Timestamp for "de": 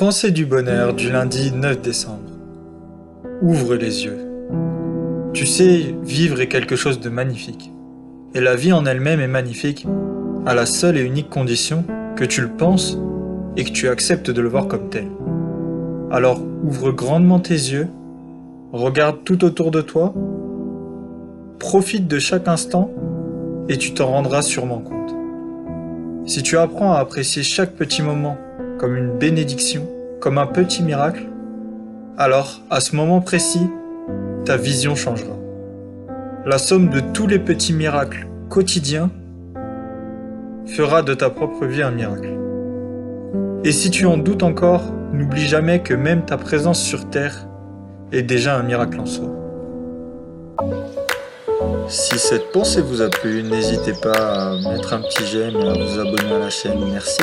7.00-7.10, 14.30-14.40, 19.70-19.82, 22.08-22.18, 36.88-37.00, 41.02-41.12